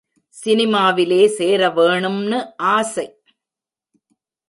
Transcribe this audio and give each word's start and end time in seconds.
சினிமாவிலே 0.35 1.21
சேரவேணும்னு 1.37 2.39
ஆசை. 2.75 3.05